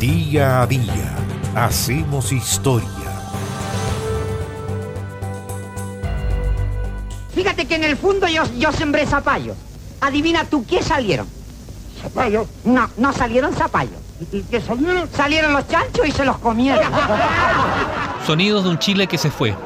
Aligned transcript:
Día 0.00 0.62
a 0.62 0.66
día 0.68 1.16
hacemos 1.56 2.30
historia. 2.30 2.86
Fíjate 7.34 7.66
que 7.66 7.74
en 7.74 7.82
el 7.82 7.96
fondo 7.96 8.28
yo, 8.28 8.44
yo 8.56 8.70
sembré 8.70 9.06
zapallo. 9.06 9.56
Adivina 10.00 10.44
tú 10.44 10.64
qué 10.64 10.84
salieron. 10.84 11.26
¿Zapallo? 12.00 12.46
No, 12.62 12.88
no 12.96 13.12
salieron 13.12 13.52
zapallos. 13.52 13.98
¿Y 14.30 14.42
qué 14.42 14.60
salieron? 14.60 15.08
Salieron 15.12 15.52
los 15.52 15.66
chanchos 15.66 16.06
y 16.06 16.12
se 16.12 16.24
los 16.24 16.38
comieron. 16.38 16.92
Sonidos 18.24 18.62
de 18.62 18.70
un 18.70 18.78
Chile 18.78 19.08
que 19.08 19.18
se 19.18 19.32
fue. 19.32 19.56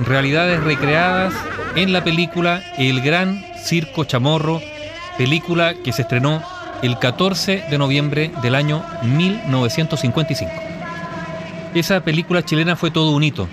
Realidades 0.00 0.60
recreadas 0.64 1.34
en 1.76 1.92
la 1.92 2.02
película 2.02 2.64
El 2.78 3.00
Gran 3.00 3.44
Circo 3.64 4.02
Chamorro, 4.02 4.60
película 5.16 5.74
que 5.74 5.92
se 5.92 6.02
estrenó 6.02 6.42
el 6.82 6.98
14 6.98 7.64
de 7.70 7.78
noviembre 7.78 8.30
del 8.42 8.54
año 8.54 8.84
1955. 9.02 10.50
Esa 11.74 12.00
película 12.00 12.44
chilena 12.44 12.76
fue 12.76 12.90
todo 12.90 13.10
un 13.12 13.24
hito. 13.24 13.48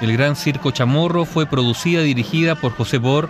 El 0.00 0.12
Gran 0.12 0.36
Circo 0.36 0.70
Chamorro 0.70 1.24
fue 1.24 1.46
producida 1.46 2.02
y 2.02 2.06
dirigida 2.06 2.54
por 2.54 2.72
José 2.72 2.98
Bor, 2.98 3.28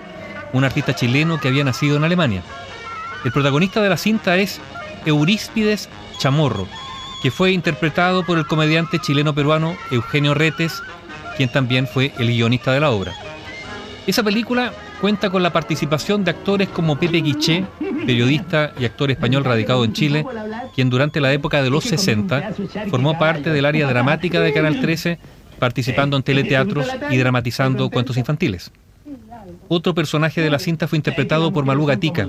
un 0.52 0.64
artista 0.64 0.94
chileno 0.94 1.38
que 1.38 1.48
había 1.48 1.64
nacido 1.64 1.96
en 1.96 2.04
Alemania. 2.04 2.42
El 3.24 3.32
protagonista 3.32 3.82
de 3.82 3.88
la 3.88 3.96
cinta 3.96 4.36
es 4.36 4.60
Euríspides 5.04 5.88
Chamorro, 6.18 6.66
que 7.22 7.30
fue 7.30 7.52
interpretado 7.52 8.24
por 8.24 8.38
el 8.38 8.46
comediante 8.46 8.98
chileno-peruano 8.98 9.76
Eugenio 9.90 10.34
Retes, 10.34 10.82
quien 11.36 11.50
también 11.50 11.86
fue 11.86 12.12
el 12.18 12.28
guionista 12.28 12.72
de 12.72 12.80
la 12.80 12.90
obra. 12.90 13.12
Esa 14.06 14.22
película 14.22 14.72
cuenta 15.02 15.30
con 15.30 15.42
la 15.42 15.52
participación 15.52 16.22
de 16.22 16.30
actores 16.30 16.68
como 16.68 16.94
Pepe 16.96 17.22
Guiché, 17.22 17.64
periodista 18.06 18.72
y 18.78 18.84
actor 18.84 19.10
español 19.10 19.42
radicado 19.42 19.84
en 19.84 19.92
Chile, 19.92 20.24
quien 20.76 20.90
durante 20.90 21.20
la 21.20 21.32
época 21.32 21.60
de 21.60 21.70
los 21.70 21.82
60 21.82 22.52
formó 22.88 23.18
parte 23.18 23.50
del 23.50 23.64
área 23.64 23.88
dramática 23.88 24.38
de 24.38 24.52
Canal 24.52 24.80
13, 24.80 25.18
participando 25.58 26.16
en 26.16 26.22
teleteatros 26.22 26.86
y 27.10 27.16
dramatizando 27.16 27.90
cuentos 27.90 28.16
infantiles. 28.16 28.70
Otro 29.66 29.92
personaje 29.92 30.40
de 30.40 30.50
la 30.50 30.60
cinta 30.60 30.86
fue 30.86 30.98
interpretado 30.98 31.52
por 31.52 31.64
Malú 31.64 31.84
Gatica, 31.84 32.28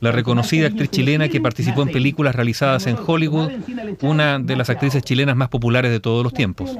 la 0.00 0.12
reconocida 0.12 0.66
actriz 0.66 0.90
chilena 0.90 1.30
que 1.30 1.40
participó 1.40 1.80
en 1.80 1.92
películas 1.92 2.34
realizadas 2.34 2.86
en 2.88 2.98
Hollywood, 3.06 3.52
una 4.02 4.38
de 4.38 4.56
las 4.56 4.68
actrices 4.68 5.02
chilenas 5.02 5.34
más 5.34 5.48
populares 5.48 5.90
de 5.90 6.00
todos 6.00 6.22
los 6.22 6.34
tiempos. 6.34 6.76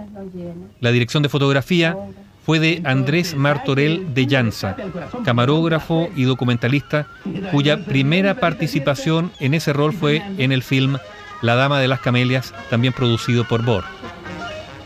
La 0.81 0.93
dirección 0.93 1.23
de 1.23 1.31
fotografía 1.31 1.97
fue 2.45 2.59
de 2.59 2.83
Andrés 2.85 3.37
Martorell 3.37 4.15
de 4.15 4.27
Llanza, 4.27 4.77
camarógrafo 5.25 6.09
y 6.17 6.25
documentalista, 6.25 7.07
cuya 7.51 7.85
primera 7.85 8.35
participación 8.35 9.31
en 9.39 9.55
ese 9.55 9.73
rol 9.73 9.93
fue 9.93 10.23
en 10.39 10.53
el 10.53 10.63
film 10.63 10.99
La 11.41 11.55
Dama 11.55 11.81
de 11.81 11.89
las 11.89 12.01
Camelias, 12.01 12.53
también 12.69 12.93
producido 12.93 13.45
por 13.45 13.65
Bor. 13.65 13.85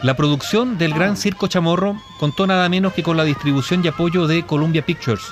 La 0.03 0.15
producción 0.15 0.77
del 0.77 0.93
Gran 0.93 1.17
Circo 1.17 1.47
Chamorro 1.47 1.97
contó 2.21 2.47
nada 2.47 2.69
menos 2.69 2.93
que 2.93 3.03
con 3.03 3.17
la 3.17 3.25
distribución 3.25 3.83
y 3.83 3.89
apoyo 3.89 4.27
de 4.27 4.45
Columbia 4.45 4.85
Pictures, 4.85 5.25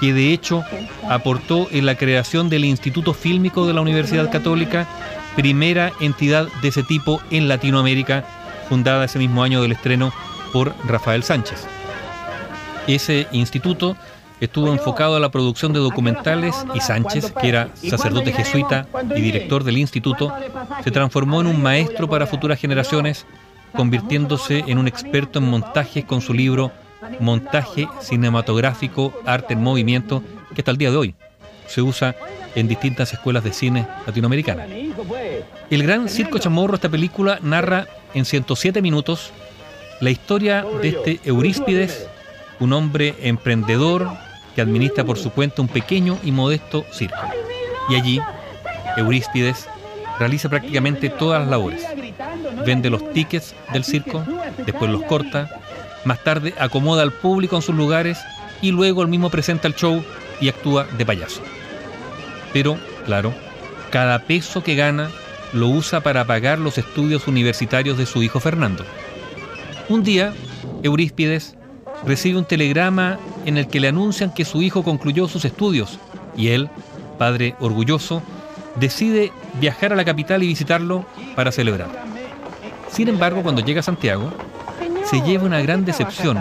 que 0.00 0.12
de 0.12 0.32
hecho 0.32 0.62
aportó 1.08 1.68
en 1.70 1.86
la 1.86 1.94
creación 1.94 2.50
del 2.50 2.66
Instituto 2.66 3.14
Fílmico 3.14 3.66
de 3.66 3.72
la 3.72 3.80
Universidad 3.80 4.30
Católica, 4.30 4.86
primera 5.34 5.92
entidad 6.00 6.48
de 6.60 6.68
ese 6.68 6.82
tipo 6.82 7.22
en 7.30 7.48
Latinoamérica, 7.48 8.24
fundada 8.68 9.06
ese 9.06 9.18
mismo 9.18 9.42
año 9.42 9.62
del 9.62 9.72
estreno 9.72 10.12
por 10.52 10.74
Rafael 10.84 11.22
Sánchez. 11.22 11.66
Ese 12.86 13.26
instituto 13.32 13.96
estuvo 14.40 14.72
enfocado 14.72 15.16
a 15.16 15.20
la 15.20 15.30
producción 15.30 15.72
de 15.72 15.78
documentales 15.78 16.54
y 16.74 16.80
Sánchez, 16.80 17.32
que 17.40 17.48
era 17.48 17.70
sacerdote 17.76 18.32
jesuita 18.32 18.86
y 19.14 19.20
director 19.20 19.62
del 19.62 19.78
instituto, 19.78 20.34
se 20.82 20.90
transformó 20.90 21.40
en 21.40 21.46
un 21.46 21.62
maestro 21.62 22.08
para 22.08 22.26
futuras 22.26 22.58
generaciones, 22.58 23.24
convirtiéndose 23.76 24.64
en 24.66 24.78
un 24.78 24.88
experto 24.88 25.38
en 25.38 25.48
montajes 25.48 26.04
con 26.04 26.20
su 26.20 26.34
libro 26.34 26.72
Montaje 27.20 27.88
Cinematográfico, 28.00 29.12
Arte 29.24 29.54
en 29.54 29.62
Movimiento, 29.62 30.22
que 30.54 30.60
hasta 30.60 30.72
el 30.72 30.76
día 30.76 30.90
de 30.90 30.96
hoy 30.96 31.14
se 31.66 31.80
usa 31.80 32.14
en 32.54 32.68
distintas 32.68 33.12
escuelas 33.12 33.44
de 33.44 33.52
cine 33.52 33.86
latinoamericanas. 34.06 34.68
El 35.70 35.82
Gran 35.84 36.08
Circo 36.08 36.38
Chamorro, 36.38 36.74
esta 36.74 36.88
película, 36.88 37.38
narra 37.42 37.86
en 38.12 38.24
107 38.24 38.82
minutos 38.82 39.32
la 40.02 40.10
historia 40.10 40.66
de 40.82 40.88
este 40.88 41.20
Euríspides, 41.24 42.08
un 42.58 42.72
hombre 42.72 43.14
emprendedor 43.20 44.10
que 44.52 44.60
administra 44.60 45.04
por 45.04 45.16
su 45.16 45.30
cuenta 45.30 45.62
un 45.62 45.68
pequeño 45.68 46.18
y 46.24 46.32
modesto 46.32 46.84
circo. 46.92 47.22
Y 47.88 47.94
allí, 47.94 48.20
Euríspides 48.96 49.68
realiza 50.18 50.48
prácticamente 50.48 51.08
todas 51.08 51.42
las 51.42 51.48
labores. 51.48 51.86
Vende 52.66 52.90
los 52.90 53.12
tickets 53.12 53.54
del 53.72 53.84
circo, 53.84 54.24
después 54.66 54.90
los 54.90 55.04
corta, 55.04 55.48
más 56.04 56.18
tarde 56.24 56.52
acomoda 56.58 57.02
al 57.02 57.12
público 57.12 57.54
en 57.54 57.62
sus 57.62 57.76
lugares 57.76 58.18
y 58.60 58.72
luego 58.72 59.02
él 59.02 59.08
mismo 59.08 59.30
presenta 59.30 59.68
el 59.68 59.76
show 59.76 60.04
y 60.40 60.48
actúa 60.48 60.84
de 60.98 61.06
payaso. 61.06 61.42
Pero, 62.52 62.76
claro, 63.06 63.32
cada 63.90 64.18
peso 64.18 64.64
que 64.64 64.74
gana 64.74 65.12
lo 65.52 65.68
usa 65.68 66.00
para 66.00 66.24
pagar 66.24 66.58
los 66.58 66.76
estudios 66.76 67.28
universitarios 67.28 67.96
de 67.98 68.06
su 68.06 68.20
hijo 68.24 68.40
Fernando. 68.40 68.84
Un 69.92 70.02
día, 70.02 70.32
Euríspides 70.82 71.54
recibe 72.06 72.38
un 72.38 72.46
telegrama 72.46 73.18
en 73.44 73.58
el 73.58 73.68
que 73.68 73.78
le 73.78 73.88
anuncian 73.88 74.32
que 74.32 74.46
su 74.46 74.62
hijo 74.62 74.82
concluyó 74.82 75.28
sus 75.28 75.44
estudios 75.44 75.98
y 76.34 76.48
él, 76.48 76.70
padre 77.18 77.56
orgulloso, 77.60 78.22
decide 78.76 79.32
viajar 79.60 79.92
a 79.92 79.96
la 79.96 80.06
capital 80.06 80.42
y 80.42 80.46
visitarlo 80.46 81.04
para 81.36 81.52
celebrar. 81.52 81.90
Sin 82.90 83.08
embargo, 83.08 83.42
cuando 83.42 83.60
llega 83.60 83.80
a 83.80 83.82
Santiago, 83.82 84.32
se 85.04 85.20
lleva 85.20 85.44
una 85.44 85.60
gran 85.60 85.84
decepción 85.84 86.38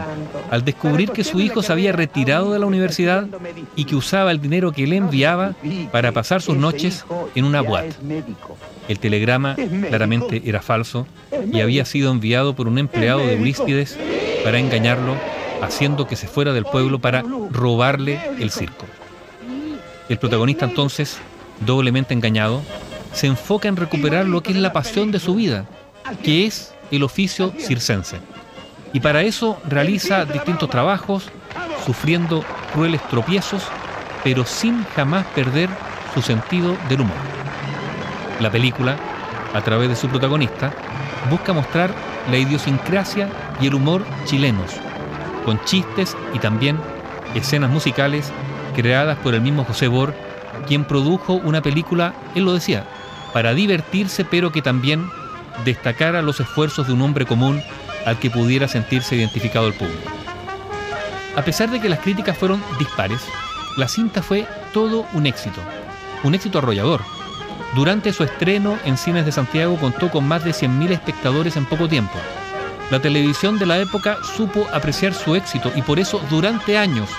al 0.50 0.64
descubrir 0.64 1.12
que 1.12 1.26
su 1.26 1.42
hijo 1.42 1.62
se 1.62 1.74
había 1.74 1.92
retirado 1.92 2.54
de 2.54 2.60
la 2.60 2.68
universidad 2.68 3.28
y 3.76 3.84
que 3.84 3.98
usaba 3.98 4.32
el 4.32 4.40
dinero 4.40 4.72
que 4.72 4.88
le 4.88 4.96
enviaba 4.96 5.56
para 5.92 6.14
pasar 6.14 6.42
sus 6.42 6.56
noches 6.56 7.04
en 7.36 7.44
una 7.44 7.60
boate. 7.60 7.98
El 8.88 9.00
telegrama 9.00 9.56
claramente 9.88 10.42
era 10.46 10.62
falso 10.62 11.08
y 11.52 11.62
había 11.62 11.86
sido 11.86 12.12
enviado 12.12 12.56
por 12.56 12.68
un 12.68 12.78
empleado 12.78 13.20
de 13.20 13.34
Euríspides 13.34 13.98
para 14.44 14.60
engañarlo, 14.60 15.16
haciendo 15.62 16.08
que 16.08 16.16
se 16.16 16.28
fuera 16.28 16.54
del 16.54 16.66
pueblo 16.66 17.00
para 17.00 17.24
robarle 17.52 18.20
el 18.40 18.52
circo. 18.52 18.86
El 20.10 20.18
protagonista 20.18 20.66
entonces, 20.66 21.18
doblemente 21.66 22.14
engañado, 22.14 22.62
se 23.14 23.28
enfoca 23.28 23.68
en 23.68 23.78
recuperar 23.78 24.26
lo 24.26 24.42
que 24.42 24.52
es 24.52 24.58
la 24.58 24.74
pasión 24.74 25.12
de 25.12 25.20
su 25.20 25.36
vida, 25.36 25.66
que 26.24 26.46
es. 26.46 26.74
el 26.92 27.04
oficio 27.04 27.54
circense. 27.58 28.18
Y 28.92 29.00
para 29.00 29.22
eso 29.24 29.58
realiza 29.66 30.26
distintos 30.26 30.70
trabajos, 30.70 31.30
sufriendo 31.86 32.44
crueles 32.74 33.02
tropiezos, 33.08 33.64
pero 34.24 34.46
sin 34.46 34.84
jamás 34.96 35.26
perder 35.28 35.70
su 36.14 36.22
sentido 36.22 36.76
del 36.90 37.02
humor. 37.02 37.41
La 38.42 38.50
película, 38.50 38.98
a 39.54 39.62
través 39.62 39.88
de 39.88 39.96
su 39.96 40.10
protagonista, 40.10 40.74
busca 41.30 41.54
mostrar 41.54 41.94
la 42.32 42.38
idiosincrasia 42.38 43.30
y 43.62 43.68
el 43.68 43.76
humor 43.76 44.04
chilenos, 44.26 44.72
con 45.46 45.64
chistes 45.66 46.18
y 46.34 46.40
también 46.40 46.80
escenas 47.36 47.70
musicales 47.70 48.32
creadas 48.76 49.18
por 49.20 49.36
el 49.36 49.42
mismo 49.42 49.64
José 49.64 49.88
Bor, 49.88 50.16
quien 50.68 50.86
produjo 50.86 51.34
una 51.34 51.62
película, 51.62 52.16
él 52.34 52.46
lo 52.46 52.54
decía, 52.54 52.84
para 53.32 53.54
divertirse, 53.54 54.26
pero 54.26 54.52
que 54.52 54.64
también 54.64 55.08
destacara 55.64 56.24
los 56.24 56.40
esfuerzos 56.40 56.88
de 56.88 56.94
un 56.94 57.02
hombre 57.04 57.28
común 57.28 57.62
al 58.08 58.18
que 58.18 58.32
pudiera 58.32 58.68
sentirse 58.68 59.16
identificado 59.16 59.68
el 59.68 59.74
público. 59.74 60.10
A 61.36 61.44
pesar 61.44 61.70
de 61.70 61.80
que 61.80 61.90
las 61.90 62.00
críticas 62.00 62.38
fueron 62.38 62.62
dispares, 62.80 63.22
la 63.78 63.88
cinta 63.88 64.24
fue 64.24 64.48
todo 64.74 65.06
un 65.14 65.28
éxito, 65.28 65.62
un 66.24 66.34
éxito 66.34 66.58
arrollador. 66.58 67.02
Durante 67.74 68.12
su 68.12 68.24
estreno 68.24 68.78
en 68.86 68.98
cines 68.98 69.26
de 69.26 69.32
Santiago 69.32 69.78
contó 69.78 70.12
con 70.12 70.28
más 70.28 70.44
de 70.44 70.52
100.000 70.52 70.92
espectadores 70.92 71.56
en 71.56 71.66
poco 71.66 71.88
tiempo. 71.88 72.20
La 72.90 73.00
televisión 73.00 73.58
de 73.58 73.66
la 73.66 73.80
época 73.80 74.18
supo 74.36 74.68
apreciar 74.74 75.14
su 75.14 75.36
éxito 75.36 75.72
y 75.76 75.82
por 75.82 75.98
eso 75.98 76.22
durante 76.30 76.78
años 76.78 77.10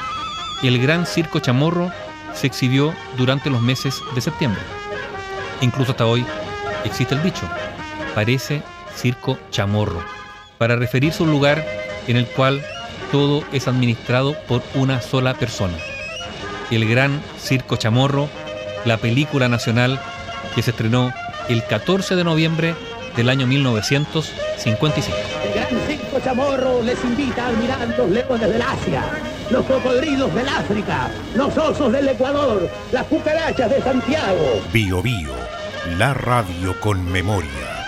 el 0.62 0.80
Gran 0.80 1.06
Circo 1.06 1.40
Chamorro 1.40 1.90
se 2.34 2.46
exhibió 2.46 2.94
durante 3.16 3.48
los 3.48 3.62
meses 3.62 4.02
de 4.14 4.20
septiembre. 4.20 4.60
Incluso 5.62 5.92
hasta 5.92 6.06
hoy 6.06 6.26
existe 6.84 7.14
el 7.14 7.22
dicho, 7.22 7.48
parece 8.14 8.62
circo 8.94 9.38
chamorro 9.50 10.02
para 10.58 10.76
referirse 10.76 11.22
a 11.22 11.26
un 11.26 11.32
lugar 11.32 11.64
en 12.06 12.16
el 12.16 12.26
cual 12.26 12.62
todo 13.10 13.42
es 13.52 13.68
administrado 13.68 14.36
por 14.46 14.62
una 14.74 15.00
sola 15.00 15.34
persona. 15.34 15.74
El 16.70 16.88
Gran 16.88 17.22
Circo 17.38 17.76
Chamorro, 17.76 18.28
la 18.84 18.96
película 18.96 19.48
nacional 19.48 20.00
que 20.54 20.62
se 20.62 20.70
estrenó 20.70 21.12
el 21.48 21.64
14 21.64 22.16
de 22.16 22.24
noviembre 22.24 22.74
del 23.16 23.28
año 23.28 23.46
1955. 23.46 25.16
El 25.44 25.54
Gran 25.54 25.86
Circo 25.86 26.20
Chamorro 26.20 26.82
les 26.82 27.02
invita 27.04 27.46
a 27.46 27.48
admirar 27.48 27.88
los 27.96 28.10
leones 28.10 28.48
del 28.48 28.62
Asia, 28.62 29.04
los 29.50 29.64
cocodrilos 29.66 30.34
del 30.34 30.48
África, 30.48 31.10
los 31.34 31.56
osos 31.56 31.92
del 31.92 32.08
Ecuador, 32.08 32.68
las 32.90 33.06
cucarachas 33.06 33.70
de 33.70 33.82
Santiago. 33.82 34.62
Bio 34.72 35.02
Bio, 35.02 35.32
la 35.98 36.14
radio 36.14 36.78
con 36.80 37.04
memoria. 37.10 37.81